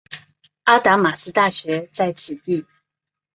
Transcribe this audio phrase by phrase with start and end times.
[0.63, 2.65] 阿达玛斯大学在此地。